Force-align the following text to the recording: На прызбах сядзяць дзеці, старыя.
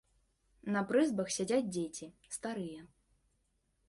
На 0.75 0.81
прызбах 0.91 1.27
сядзяць 1.35 1.67
дзеці, 1.75 2.07
старыя. 2.37 2.81